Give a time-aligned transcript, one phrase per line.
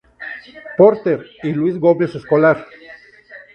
[0.79, 2.65] Porter, y Luis Gómez-Escolar.